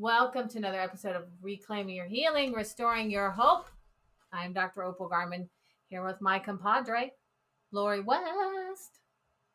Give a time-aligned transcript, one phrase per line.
[0.00, 3.68] Welcome to another episode of Reclaiming Your Healing, Restoring Your Hope.
[4.32, 4.84] I'm Dr.
[4.84, 5.50] Opal Garman
[5.88, 7.10] here with my compadre,
[7.72, 9.00] Lori West.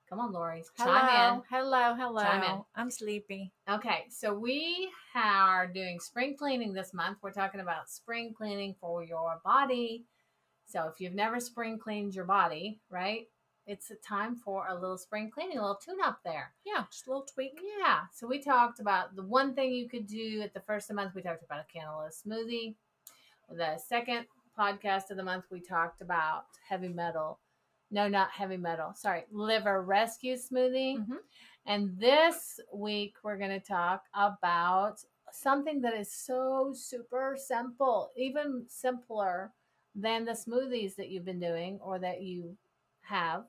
[0.10, 0.62] Come on, Lori.
[0.78, 1.44] Chime in.
[1.50, 2.22] Hello, hello, hello.
[2.22, 2.62] Chime in.
[2.76, 3.54] I'm sleepy.
[3.70, 7.20] Okay, so we are doing spring cleaning this month.
[7.22, 10.04] We're talking about spring cleaning for your body.
[10.66, 13.28] So if you've never spring cleaned your body, right?
[13.66, 16.54] It's a time for a little spring cleaning, a little tune up there.
[16.66, 17.60] Yeah, just a little tweak.
[17.80, 18.02] Yeah.
[18.12, 21.02] So we talked about the one thing you could do at the first of the
[21.02, 21.16] month.
[21.16, 22.76] We talked about a cantaloupe smoothie.
[23.50, 24.26] The second
[24.58, 27.40] podcast of the month, we talked about heavy metal.
[27.90, 28.94] No, not heavy metal.
[28.96, 30.98] Sorry, liver rescue smoothie.
[30.98, 31.20] Mhm.
[31.66, 38.66] And this week, we're going to talk about something that is so super simple, even
[38.68, 39.54] simpler
[39.96, 42.58] than the smoothies that you've been doing or that you
[43.02, 43.46] have.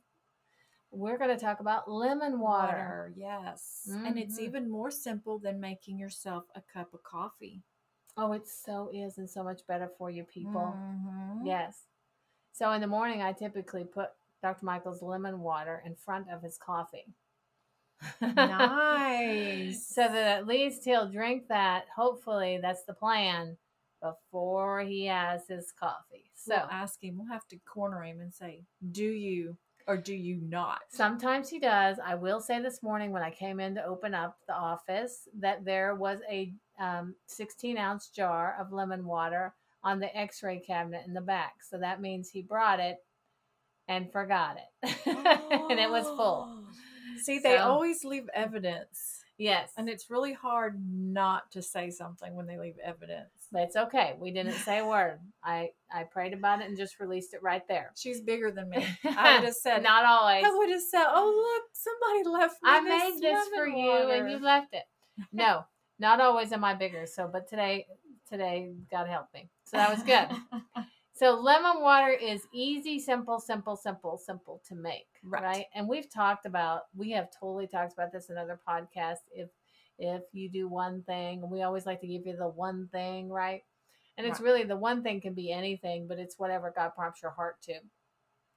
[0.95, 3.13] We're going to talk about lemon water.
[3.17, 3.83] yes.
[3.91, 4.43] And it's Mhm.
[4.43, 7.63] even more simple than making yourself a cup of coffee.
[8.17, 10.75] Oh, it so is and so much better for you people.
[10.77, 11.45] Mhm.
[11.47, 11.87] Yes.
[12.53, 14.11] So in the morning, I typically put
[14.43, 14.65] Dr.
[14.65, 17.13] Michael's lemon water in front of his coffee.
[18.21, 19.87] Nice.
[19.95, 21.87] so that at least he'll drink that.
[21.95, 23.57] Hopefully, that's the plan
[24.01, 26.31] before he has his coffee.
[26.35, 30.15] So we'll ask him, we'll have to corner him and say, Do you or do
[30.15, 30.81] you not?
[30.89, 31.99] Sometimes he does.
[32.05, 35.65] I will say this morning when I came in to open up the office that
[35.65, 41.03] there was a um, 16 ounce jar of lemon water on the x ray cabinet
[41.07, 41.57] in the back.
[41.69, 42.97] So that means he brought it
[43.87, 44.97] and forgot it.
[45.07, 46.65] and it was full.
[47.23, 49.21] See, they So- always leave evidence.
[49.37, 49.73] Yes.
[49.77, 53.44] And it's really hard not to say something when they leave evidence.
[53.63, 54.15] It's okay.
[54.19, 55.19] We didn't say a word.
[55.43, 57.93] I, I prayed about it and just released it right there.
[57.97, 58.87] She's bigger than me.
[59.05, 60.45] I would have said, Not always.
[60.45, 64.31] I would have said, "Oh look, somebody left me I made this for you and
[64.31, 64.85] you left it.
[65.33, 65.65] No,
[65.99, 67.07] not always am I bigger.
[67.07, 67.87] So, but today,
[68.29, 69.49] today, God help me.
[69.65, 70.29] So that was good.
[71.13, 75.07] so lemon water is easy, simple, simple, simple, simple to make.
[75.23, 75.43] Right.
[75.43, 75.67] Right.
[75.75, 79.27] And we've talked about, we have totally talked about this in other podcasts.
[79.33, 79.49] If,
[79.99, 83.63] if you do one thing, we always like to give you the one thing, right?
[84.17, 84.47] And it's Right.
[84.47, 87.81] really the one thing can be anything, but it's whatever God prompts your heart to.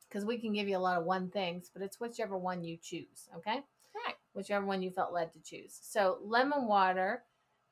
[0.07, 2.77] Because we can give you a lot of one things, but it's whichever one you
[2.77, 3.29] choose.
[3.37, 3.63] Okay
[4.05, 4.15] right.
[4.33, 5.79] whichever one you felt led to choose.
[5.81, 7.23] So lemon water,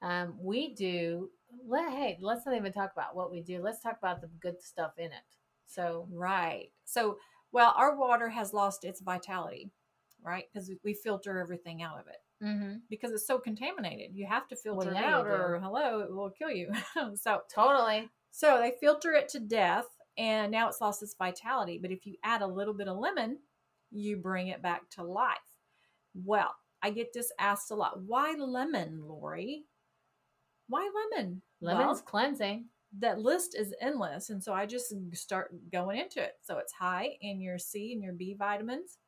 [0.02, 1.30] um, we do.
[1.68, 3.62] Let hey, let's not even talk about what we do.
[3.62, 5.24] Let's talk about the good stuff in it.
[5.66, 6.72] So Right.
[6.84, 7.18] So,
[7.52, 9.72] well, our water has lost its vitality,
[10.24, 10.46] right?
[10.52, 12.76] Because we filter everything out of it mm-hmm.
[12.90, 14.16] because it's so contaminated.
[14.16, 16.72] You have to filter Well, it out, or hello, it will kill you.
[17.16, 19.86] so, totally, so they filter it to death,
[20.18, 21.80] and now it's lost its vitality.
[21.82, 23.40] But if you add a little bit of lemon,
[23.92, 25.38] you bring it back to life.
[26.14, 28.02] Well, I get this asked a lot.
[28.06, 29.64] Why lemon, Lori?
[30.68, 31.42] Why lemon?
[31.62, 32.66] lemon's Well, cleansing.
[33.00, 37.10] that list is endless and so i just start going into it so it's high
[37.22, 39.00] in your c and your b vitamins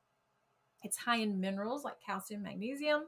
[0.84, 3.04] it's high in minerals like calcium magnesium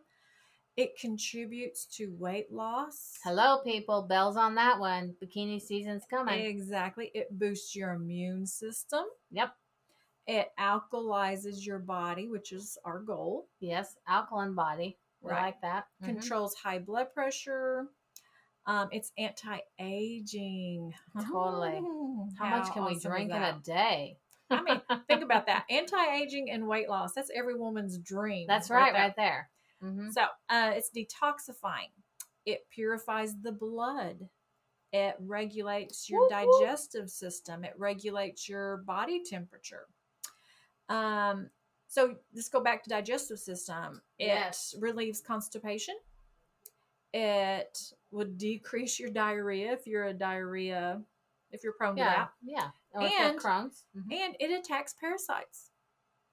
[0.78, 4.04] it contributes to weight loss Hello, people.
[4.04, 5.16] Bells on that one.
[5.22, 6.40] Bikini season's coming.
[6.46, 9.54] exactly it boosts your immune system Yep.
[10.28, 13.96] it alkalizes your body which is our goal Yes.
[14.08, 14.98] Alkaline body.
[15.22, 15.42] We Right.
[15.48, 15.88] like that.
[16.02, 16.06] Mhm.
[16.06, 17.88] controls high blood pressure
[18.66, 21.80] um, it's anti-aging Totally.
[21.82, 24.18] Oh, How much can we awesome is drink in a day?
[24.52, 25.66] I mean, think about that.
[25.72, 27.14] Anti-aging and weight loss.
[27.14, 28.46] That's every woman's dream.
[28.48, 29.02] That's right, there.
[29.02, 29.50] right there.
[29.82, 31.92] Hmm So uh, it's detoxifying.
[32.46, 34.28] It purifies the blood.
[34.92, 36.32] It regulates your whoop.
[36.62, 37.64] digestive system.
[37.64, 39.88] It regulates your body temperature.
[40.90, 41.50] Um,
[41.88, 44.02] so let's go back to digestive system.
[44.18, 44.76] It Yes.
[44.80, 45.96] relieves constipation.
[47.14, 51.02] It would decrease your diarrhea if you're a diarrhea,
[51.52, 52.16] if you're prone to Yeah.
[52.16, 52.32] that.
[52.44, 52.72] Yeah.
[52.92, 53.86] Or if you have And- Crohn's.
[53.96, 54.14] Mhm.
[54.14, 55.72] And it attacks parasites.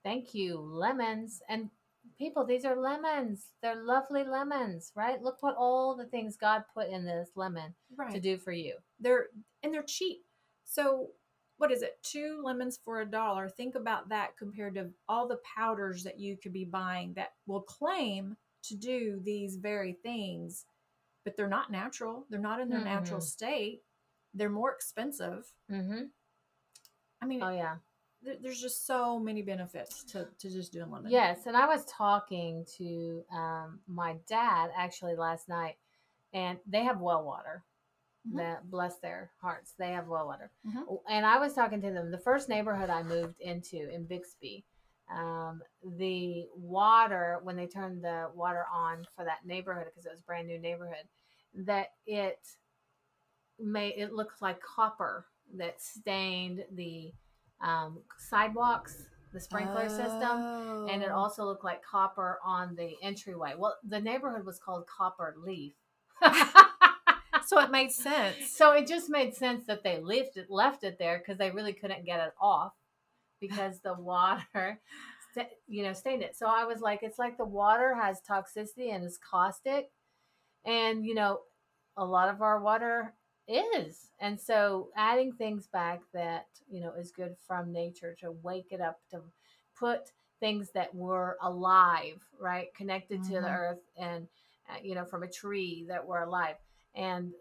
[0.02, 0.58] Thank you.
[0.58, 1.42] Lemons.
[1.48, 1.70] And
[2.18, 3.52] people, these are lemons.
[3.62, 5.20] They're lovely lemons, right?
[5.22, 8.12] Look what all the things God put in this lemon Right.
[8.12, 8.76] to do for you.
[9.00, 9.26] they're
[9.62, 10.24] and they're cheap.
[10.64, 11.10] So
[11.58, 11.98] what is it?
[12.02, 13.48] Two lemons for a dollar.
[13.48, 17.62] Think about that compared to all the powders that you could be buying that will
[17.62, 20.66] claim to do these very things,
[21.24, 22.26] but they're not natural.
[22.30, 23.24] They're not in their natural Mhm.
[23.24, 23.82] state.
[24.34, 25.50] They're more expensive.
[25.70, 26.04] Mm-hmm.
[27.22, 27.78] I mean, Oh, yeah.
[28.26, 31.10] There- there's just so many benefits to, to just doing lemon.
[31.10, 31.46] Yes.
[31.46, 35.76] And I was talking to um, my dad actually last night,
[36.34, 37.64] and they have well water.
[38.28, 38.36] Mhm.
[38.38, 40.50] That bless their hearts, they have well water.
[40.66, 41.00] Mhm.
[41.08, 42.10] And I was talking to them.
[42.10, 44.64] The first neighborhood I moved into in Bixby,
[45.08, 45.62] um,
[45.98, 50.24] the water when they turned the water on for that neighborhood because it was a
[50.24, 51.06] brand new neighborhood,
[51.54, 52.44] that it
[53.60, 57.14] made it looked like copper that stained the
[57.60, 61.16] um, sidewalks, the sprinkler system, and it Oh.
[61.16, 63.54] also looked like copper on the entryway.
[63.56, 65.74] Well, the neighborhood was called Copper Leaf.
[67.46, 68.50] so it made sense.
[68.50, 71.72] so it just made sense that they left it left it there because they really
[71.72, 72.72] couldn't get it off
[73.40, 74.80] because the water
[75.68, 79.04] you know stained it so i was like it's like the water has toxicity and
[79.04, 79.90] is caustic
[80.64, 81.40] and you know
[81.98, 83.12] a lot of our water
[83.48, 88.68] is and so adding things back that you know is good from nature to wake
[88.70, 89.20] it up to
[89.78, 93.50] put things that were alive right connected to the Mhm.
[93.50, 94.26] earth and
[94.68, 96.56] uh, you know from a tree that were alive
[96.94, 97.32] and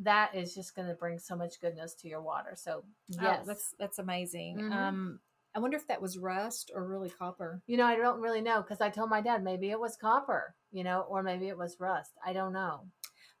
[0.00, 3.46] that is just going to bring so much goodness to your water so yes Oh,
[3.46, 4.56] that's that's amazing.
[4.58, 4.72] Mhm.
[4.72, 5.20] Um,
[5.54, 7.60] I wonder if that was rust or really copper.
[7.66, 10.54] you know i don't really know because i told my dad maybe it was copper
[10.70, 12.86] you know or maybe it was rust i don't know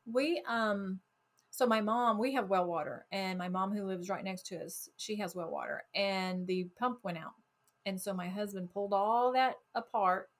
[0.04, 1.00] We um,
[1.54, 4.56] so my mom, we have well water, and my mom who lives right next to
[4.56, 7.34] us, she has well water, and the pump went out,
[7.84, 10.30] and so my husband pulled all that apart.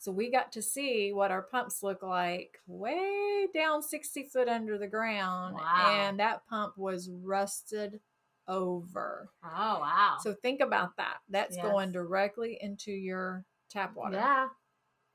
[0.00, 4.78] So we got to see what our pumps look like way down 60 foot under
[4.78, 5.56] the ground.
[5.56, 5.90] Wow.
[5.90, 7.98] And that pump was rusted
[8.46, 9.30] over.
[9.44, 11.16] oh wow So think about that.
[11.28, 14.16] That's going directly into your tap water.
[14.16, 14.48] yeah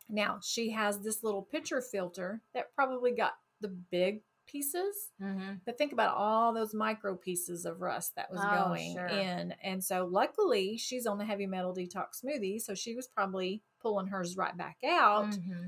[0.10, 5.56] Now, she has this little pitcher filter that probably got the big pieces, mm-hmm.
[5.66, 9.08] but think about all those micro pieces of rust that was Oh, going sure.
[9.08, 9.54] in.
[9.64, 12.62] And so, luckily, she's on the heavy metal detox smoothie.
[12.62, 15.32] So, she was probably pulling hers right back out.
[15.32, 15.68] Mm-hmm.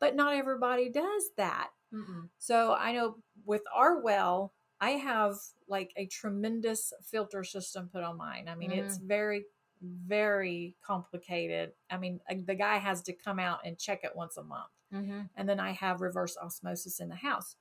[0.00, 1.68] But not everybody does that.
[1.94, 2.28] Mm-mm.
[2.38, 5.36] So, I know with our well, I have
[5.68, 8.48] like a tremendous filter system put on mine.
[8.48, 9.44] I mean, it's very,
[9.80, 11.70] very complicated.
[11.88, 14.70] I mean, uh, the guy has to come out and check it once a month.
[14.92, 15.20] Mm-hmm.
[15.36, 17.54] And then I have reverse osmosis in the house.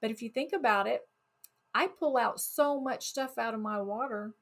[0.00, 1.08] But if you think about it,
[1.74, 4.34] I pull out so much stuff out of my water.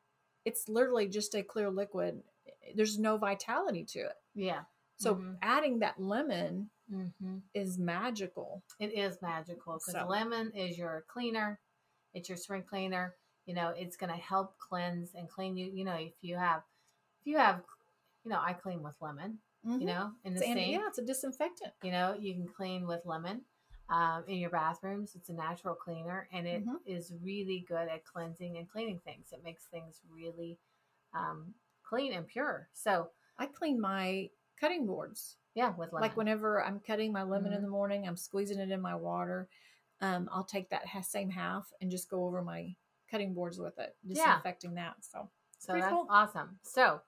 [0.44, 2.22] It's literally just a clear liquid.
[2.74, 4.16] There's no vitality to it.
[4.34, 4.64] yeah
[4.96, 5.38] So Mhm.
[5.42, 7.38] adding that lemon mm-hmm.
[7.54, 8.62] is magical.
[8.78, 11.60] It is magical because So- lemon is your cleaner.
[12.14, 13.14] It's your spring cleaner.
[13.46, 15.66] You know, it's going to help cleanse and clean you.
[15.70, 16.62] You know, if you have,
[17.20, 17.62] if you have,
[18.24, 19.40] you know, I clean with lemon.
[19.64, 19.80] Mhm.
[19.80, 20.68] You know, in the sink.
[20.68, 21.72] yeah, it's a disinfectant.
[21.82, 23.44] You know, you can clean with lemon
[23.88, 25.14] um, in your bathrooms.
[25.14, 27.22] It's a natural cleaner, and it is Mhm.
[27.22, 29.32] really good at cleansing and cleaning things.
[29.32, 30.58] It makes things really
[31.14, 32.68] um, clean and pure.
[32.72, 34.30] So, I clean my
[34.60, 35.36] cutting boards.
[35.54, 36.08] yeah, with lemon.
[36.08, 37.62] Like whenever I'm cutting my lemon in Mhm.
[37.62, 39.48] the morning, I'm squeezing it in my water.
[40.00, 42.74] Um, I'll take that same half and just go over my
[43.10, 44.36] cutting boards with it, Yeah.
[44.36, 44.96] disinfecting that.
[45.04, 46.06] So So that's cool.
[46.08, 46.58] awesome.
[46.62, 47.00] So,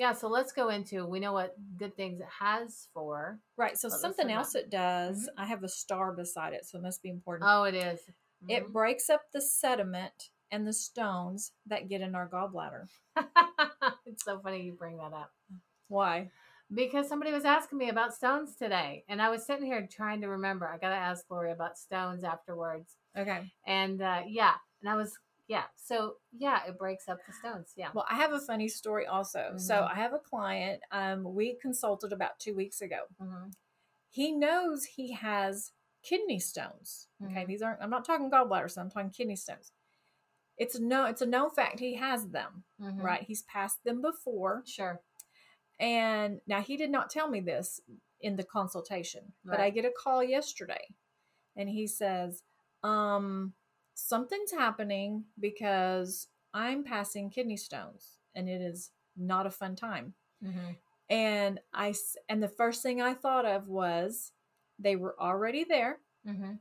[0.00, 3.38] yeah, so let's go into we know what good things it has for.
[3.58, 3.76] right.
[3.76, 5.28] So something else it does.
[5.36, 7.50] I have a star beside it, so it must be important.
[7.52, 8.00] Oh, it is.
[8.48, 8.72] It Mhm.
[8.72, 12.88] breaks up the sediment and the stones that get in our gallbladder.
[14.06, 15.32] it's so funny you bring that up
[15.88, 16.30] Why?
[16.72, 20.28] because somebody was asking me about stones today, and I was sitting here trying to
[20.28, 20.66] remember.
[20.66, 23.52] I got to ask Lori about stones afterwards, Okay.
[23.66, 25.18] and uh, yeah, and I was
[25.50, 25.64] yeah.
[25.76, 27.72] So yeah, it breaks up the stones.
[27.76, 27.90] Yeah.
[27.92, 29.54] Well, I have a funny story also.
[29.56, 29.90] So Mhm.
[29.90, 30.80] I have a client.
[30.92, 33.00] Um, we consulted about two weeks ago.
[33.18, 33.48] hmm
[34.12, 37.08] He knows he has kidney stones.
[37.24, 37.46] Okay, Mhm.
[37.48, 37.80] these aren't.
[37.82, 38.86] I'm not talking gallbladder stones.
[38.86, 39.72] I'm talking kidney stones.
[40.56, 41.04] It's no.
[41.06, 42.64] It's a known fact he has them.
[42.78, 43.22] hmm Right.
[43.22, 45.02] He's passed them before, Sure.
[45.78, 47.80] and now he did not tell me this
[48.20, 50.94] in the consultation, but I get a call yesterday,
[51.56, 52.42] and he says,
[52.82, 53.54] "Um,
[54.08, 60.72] something's happening because I'm passing kidney stones, and it is not a fun time." hmm
[61.08, 61.94] And I
[62.28, 64.32] and the first thing I thought of was
[64.78, 66.54] they were already there, hmm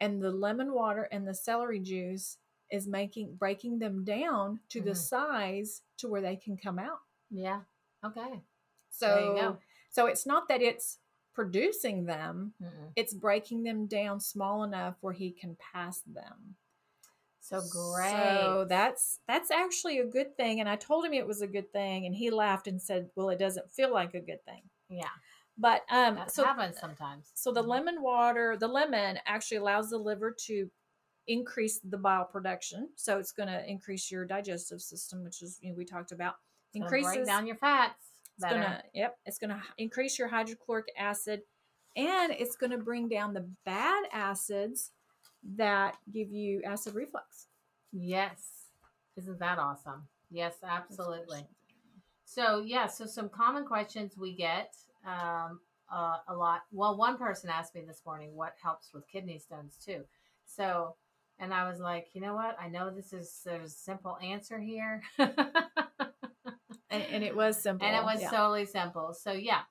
[0.00, 2.38] and the lemon water and the celery juice
[2.70, 4.96] is making breaking them down to the Mhm.
[4.96, 7.00] size to where they can come out.
[7.30, 7.62] Yeah.
[8.04, 8.42] Okay.
[8.90, 9.58] So
[9.90, 10.98] so it's not that it's
[11.36, 12.92] producing them, Mm-mm.
[12.96, 16.56] it's breaking them down small enough where he can pass them.
[17.40, 18.12] So great.
[18.16, 21.72] So that's that's actually a good thing and I told him it was a good
[21.72, 25.10] thing and he laughed and said, "Well, it doesn't feel like a good thing." yeah.
[25.58, 27.30] But um That so happens sometimes.
[27.34, 27.68] So the Mhm.
[27.68, 30.70] lemon water, the lemon actually allows the liver to
[31.28, 32.90] increase the bile production.
[32.96, 36.36] So it's going to increase your digestive system, which is you know, we talked about.
[36.74, 38.04] Gonna break down your fats.
[38.36, 41.42] It's gonna yep, it's going to increase your hydrochloric acid
[41.96, 44.92] and it's going to bring down the bad acids
[45.56, 47.46] that give you acid reflux.
[47.92, 48.66] Yes.
[49.16, 50.06] Isn't that awesome?
[50.30, 51.46] Yes, absolutely.
[52.24, 54.74] So yeah, so some common questions we get
[55.06, 56.62] um, uh, a lot.
[56.72, 60.02] Well, one person asked me this morning what helps with kidney stones too.
[60.44, 60.96] So,
[61.38, 62.56] and I was like, you know what?
[62.60, 65.02] I know this is there's a simple answer here.
[66.90, 67.36] And, and it mm.
[67.36, 67.86] was simple.
[67.86, 68.30] And it was yeah.
[68.30, 69.12] totally simple.
[69.12, 69.62] So yeah.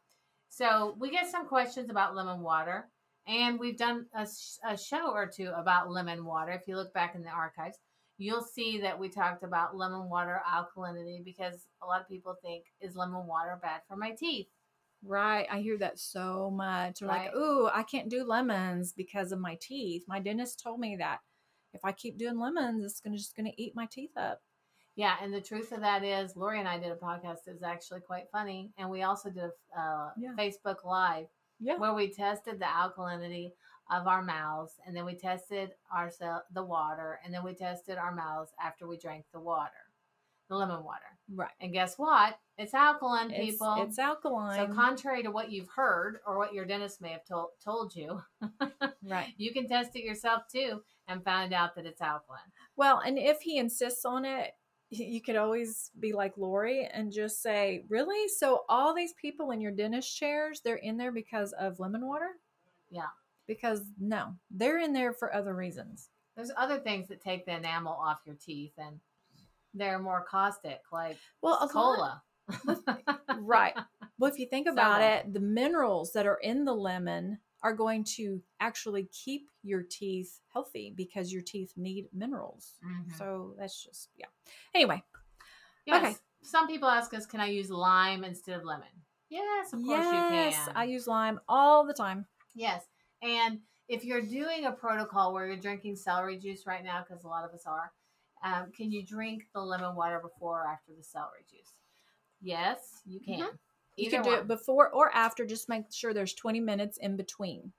[0.50, 2.90] So we get some questions about lemon water,
[3.28, 6.52] and we've done a, sh- a show or two about lemon water.
[6.52, 7.78] If you look back in the archives,
[8.18, 12.66] you'll see that we talked about lemon water alkalinity because a lot of people think
[12.80, 14.48] is lemon water bad for my teeth.
[15.04, 15.46] Right.
[15.52, 17.02] I hear that so much.
[17.02, 17.26] Right.
[17.26, 20.04] like, ooh, I can't do lemons because of my teeth.
[20.08, 21.20] My dentist told me that
[21.74, 24.42] if I keep doing lemons, it's gonna just gonna eat my teeth up.
[24.96, 27.64] Yeah, and the truth of that is, Lori and I did a podcast that was
[27.64, 29.44] actually quite funny, and we also did
[29.76, 30.34] a uh, Yeah.
[30.38, 31.28] Facebook Live
[31.60, 31.78] Yeah.
[31.78, 33.52] where we tested the alkalinity
[33.92, 36.10] of our mouths, and then we tested our
[36.54, 39.92] the water, and then we tested our mouths after we drank the water,
[40.50, 41.02] the lemon water.
[41.34, 41.52] Right.
[41.60, 42.40] And guess what?
[42.58, 43.76] It's alkaline, It's, people.
[43.80, 44.56] it's alkaline.
[44.68, 48.24] so contrary to what you've heard or what your dentist may have told told you,
[49.04, 49.34] right.
[49.38, 52.52] you can test it yourself too and find out that it's alkaline.
[52.78, 54.52] Well, and if he insists on it,
[54.90, 58.28] you could always be like Lori and just say, Really?
[58.30, 62.30] So all these people in your dentist chairs, they're in there because of lemon water?
[62.90, 63.08] Yeah.
[63.48, 66.10] Because no, they're in there for other reasons.
[66.36, 69.00] There's other things that take the enamel off your teeth and
[69.74, 72.22] they're more caustic, like Well, cola.
[73.40, 73.74] right.
[74.20, 75.16] Well, if you think about Soda.
[75.28, 80.40] it, the minerals that are in the lemon are going to actually keep your teeth
[80.54, 82.76] healthy because your teeth need minerals.
[82.86, 83.18] Mhm.
[83.18, 84.28] So that's just, yeah.
[84.76, 85.04] Anyway,
[85.88, 86.06] Yes.
[86.06, 86.16] okay.
[86.44, 89.04] Some people ask us, can I use lime instead of lemon?
[89.30, 90.20] Yes, of course yes, you
[90.68, 90.78] can.
[90.78, 92.28] I use lime all the time.
[92.54, 92.86] yes.
[93.24, 97.28] And if you're doing a protocol where you're drinking celery juice right now, because a
[97.28, 97.92] lot of us are,
[98.44, 101.72] um, can you drink the lemon water before or after the celery juice?
[102.42, 103.40] Yes, you can.
[103.40, 103.58] Mhm.
[103.98, 104.40] You Either can do one.
[104.40, 105.46] it before or after.
[105.46, 107.72] Just make sure there's 20 minutes in between.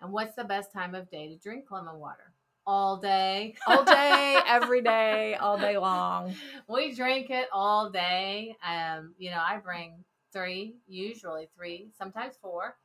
[0.00, 2.32] And what's the best time of day to drink lemon water?
[2.66, 3.54] All day.
[3.66, 6.34] All day, every day, all day long.
[6.68, 8.54] we drink it all day.
[8.62, 10.04] Um, you know, I bring
[10.34, 12.76] three, usually three, sometimes four,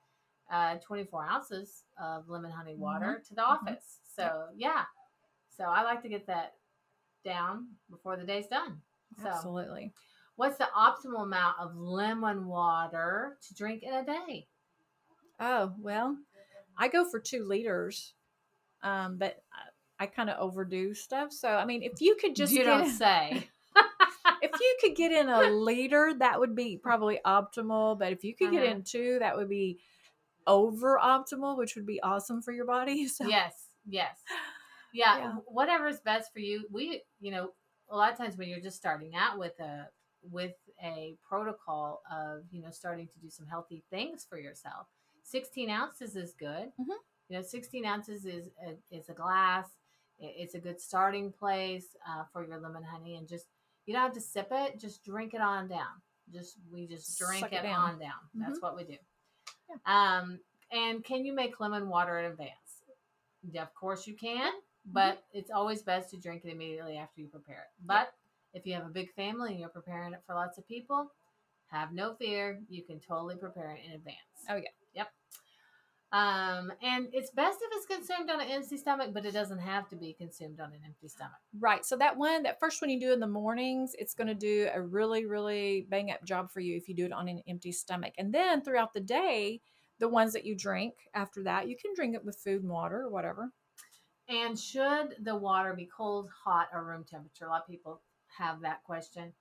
[0.50, 3.46] uh, 24 ounces of lemon honey water to the Mhm.
[3.46, 4.00] office.
[4.06, 4.84] So, yeah.
[5.50, 6.56] So, I like to get that
[7.26, 8.82] down before the day's done.
[9.22, 9.92] So, Absolutely.
[10.36, 14.48] What's the optimal amount of lemon water to drink in a day?
[15.40, 16.18] Oh, well,
[16.78, 18.14] I go for two liters,
[18.82, 19.44] um, but
[20.00, 21.32] I, I kind of overdo stuff.
[21.32, 23.50] So, I mean, if you could just you don't say.
[24.42, 27.98] if you could get in a liter, that would be probably optimal.
[27.98, 28.76] But if you could get Uh-huh.
[28.76, 29.80] in two, that would be
[30.46, 33.08] over optimal, which would be awesome for your body.
[33.14, 34.18] So, yes yes
[34.94, 35.34] yeah, Yeah.
[35.48, 37.50] whatever's best for you we you know
[37.90, 39.88] a lot of times when you're just starting out with a
[40.32, 44.88] with a protocol of you know starting to do some healthy things for yourself.
[45.24, 46.72] 16 ounces is good.
[46.80, 46.98] Mhm.
[47.30, 49.68] you know 16 ounces is a, is a glass.
[50.20, 53.48] It's a good starting place uh, for your lemon honey and just
[53.86, 54.80] you don't have to sip it.
[54.80, 56.02] Just drink it on down.
[56.32, 57.92] Just we just drink Suck it, it down.
[57.92, 58.22] on down.
[58.36, 58.98] That's what we do.
[59.70, 60.20] Yeah.
[60.20, 60.40] um
[60.72, 62.84] and can you make lemon water in advance?
[63.52, 64.52] Yeah, of course you can,
[64.86, 67.86] but it's always best to drink it immediately after you prepare it.
[67.86, 68.14] But
[68.54, 71.12] if you have a big family and you're preparing it for lots of people,
[71.68, 72.60] have no fear.
[72.70, 74.18] You can totally prepare it in advance.
[74.50, 74.70] Oh, yeah.
[74.94, 75.08] Yep.
[76.12, 79.90] Um, and it's best if it's consumed on an empty stomach, but it doesn't have
[79.90, 81.40] to be consumed on an empty stomach.
[81.60, 81.84] Right.
[81.84, 84.70] So that one, that first one you do in the mornings, it's going to do
[84.72, 87.72] a really, really bang up job for you if you do it on an empty
[87.72, 88.14] stomach.
[88.20, 89.62] And then throughout the day,
[89.98, 93.02] the ones that you drink after that, you can drink it with food and water
[93.02, 93.50] or whatever.
[94.30, 97.46] And should the water be cold, hot, or room temperature?
[97.46, 98.02] A lot of people
[98.38, 99.34] have that question.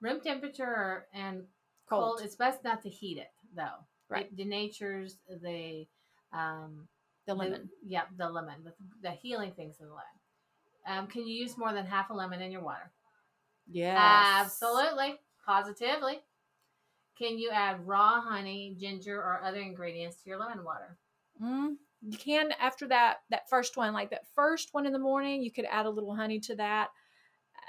[0.00, 1.44] Room temperature and
[1.88, 2.16] cold.
[2.16, 2.20] Cold.
[2.24, 3.84] It's best not to heat it though.
[4.08, 4.26] Right.
[4.26, 5.86] It denatures the
[6.32, 6.88] um
[7.26, 7.68] The lemon.
[7.86, 10.06] yeah, the lemon, the, the healing things in the lemon.
[10.86, 12.90] Um, can you use more than half a lemon in your water?
[13.70, 13.98] Yes.
[13.98, 16.20] Absolutely, positively.
[17.18, 20.96] Can you add raw honey, ginger, or other ingredients to your lemon water?
[21.42, 25.42] Mm, you can after that that first one, like that first one in the morning,
[25.42, 26.88] you could add a little honey to that.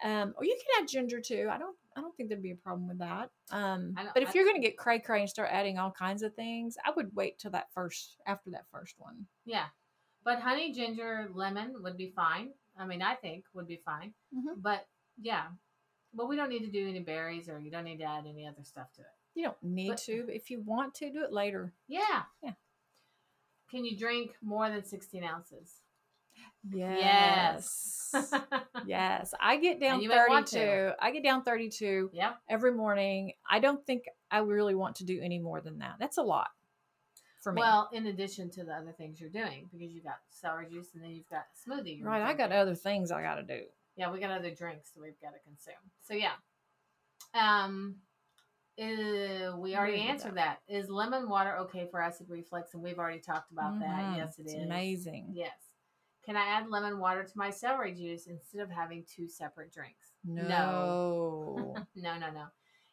[0.03, 1.47] Um, or you can add ginger too.
[1.51, 3.29] I don't I don't think there'd be a problem with that.
[3.51, 6.33] Um, but if I- you're gonna get cray cray and start adding all kinds of
[6.35, 9.27] things, I would wait till that first after that first one.
[9.45, 9.67] Yeah,
[10.23, 12.53] but honey, ginger, lemon would be fine.
[12.77, 14.13] I mean, I think would be fine.
[14.33, 14.61] Mhm.
[14.61, 15.49] But yeah,
[16.13, 18.47] but we don't need to do any berries, or you don't need to add any
[18.47, 19.07] other stuff to it.
[19.33, 21.73] You don't need But- to, but if you want to, do it later.
[21.87, 22.23] Yeah.
[22.41, 22.53] Yeah.
[23.69, 25.81] Can you drink more than 16 ounces?
[26.69, 28.13] Yes.
[28.85, 29.33] yes.
[29.39, 30.91] I get down you may want 32.
[30.99, 32.37] I get down 32 yep.
[32.49, 33.33] every morning.
[33.49, 35.95] I don't think I really want to do any more than that.
[35.99, 36.49] That's a lot.
[37.41, 37.59] for me.
[37.59, 41.03] Well, in addition to the other things you're doing, because you've got celery juice and
[41.03, 42.03] then you've got smoothie.
[42.03, 43.63] right, I got other things I got to do.
[43.95, 45.73] Yeah, we got other drinks that we've got to consume.
[46.03, 46.33] So yeah,
[47.33, 47.95] um,
[48.79, 50.59] uh, we already answered that.
[50.67, 52.73] Is lemon water okay for acid reflux?
[52.73, 53.99] And we've already talked about that.
[53.99, 54.17] Mhm.
[54.17, 54.63] Yes, it It's is.
[54.63, 55.31] amazing.
[55.33, 55.70] Yes.
[56.25, 60.11] Can I add lemon water to my celery juice instead of having two separate drinks?
[60.23, 61.75] No.
[61.95, 62.45] No, no, no.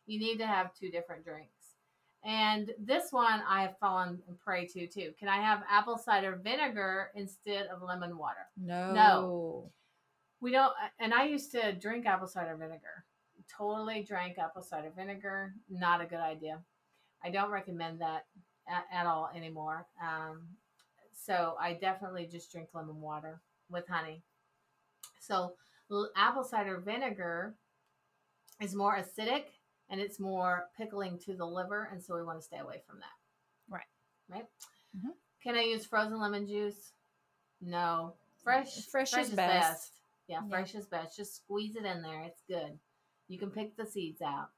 [0.07, 1.53] You need to have two different drinks.
[2.25, 5.13] And this one I have fallen prey to too.
[5.19, 8.49] Can I have apple cider vinegar instead of lemon water?
[8.57, 8.93] No.
[8.93, 9.71] No.
[10.41, 13.05] We don't, and I used to drink apple cider vinegar.
[13.57, 15.55] Totally drank apple cider vinegar.
[15.71, 16.61] Not a good idea.
[17.25, 18.27] I don't recommend that
[18.69, 19.87] at, at all anymore.
[20.03, 20.43] Um,
[21.21, 24.23] so I definitely just drink lemon water with honey.
[25.21, 25.55] So
[26.17, 27.55] apple cider vinegar
[28.61, 29.45] is more acidic
[29.91, 32.99] and it's more pickling to the liver, and so we want to stay away from
[33.01, 33.17] that.
[33.69, 33.87] Right.
[34.29, 34.47] Right.
[34.97, 35.13] Mhm.
[35.43, 36.93] Can I use frozen lemon juice?
[37.61, 38.15] No.
[38.43, 38.87] Fresh.
[38.87, 39.95] Fresh is best.
[40.27, 40.49] Yeah, Yeah.
[40.49, 41.17] fresh is best.
[41.17, 42.23] Just squeeze it in there.
[42.25, 42.79] It's good.
[43.29, 44.51] You can pick the seeds out.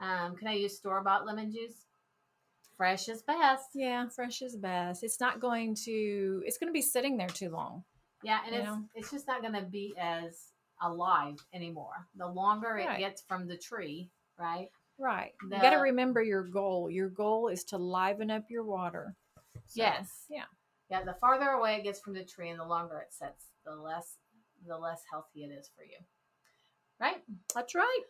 [0.00, 1.86] Um, can I use store bought lemon juice?
[2.76, 3.70] Fresh is best.
[3.74, 5.04] Yeah, fresh is best.
[5.04, 6.42] It's not going to.
[6.44, 7.84] It's going to be sitting there too long.
[8.22, 8.82] Yeah, and it's know?
[8.94, 10.48] it's just not going to be as
[10.82, 12.08] alive anymore.
[12.16, 12.98] The longer it Right.
[12.98, 14.70] gets from the tree, right?
[14.98, 15.32] Right.
[15.42, 16.88] you got to remember your goal.
[16.90, 19.16] Your goal is to liven up your water.
[19.66, 20.26] So, Yes.
[20.30, 20.44] Yeah.
[20.90, 23.74] Yeah, the farther away it gets from the tree and the longer it sits, the
[23.74, 24.16] less
[24.66, 25.98] the less healthy it is for you.
[27.00, 27.22] Right?
[27.54, 28.00] That's right.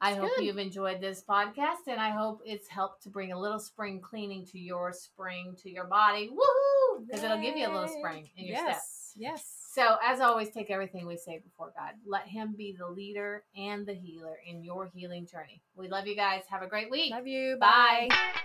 [0.00, 0.44] I It's hope good.
[0.44, 4.44] you've enjoyed this podcast and I hope it's helped to bring a little spring cleaning
[4.46, 6.28] to your spring, to your body.
[6.30, 7.06] Woohoo!
[7.06, 8.68] Because it'll give you a little spring in your step.
[8.68, 9.12] yes.
[9.16, 9.44] Yes.
[9.72, 11.92] So, as always, take everything we say before God.
[12.04, 15.62] Let Him be the leader and the healer in your healing journey.
[15.76, 16.42] We love you guys.
[16.50, 17.12] Have a great week.
[17.12, 17.56] Love you.
[17.60, 18.08] Bye.
[18.10, 18.43] Bye.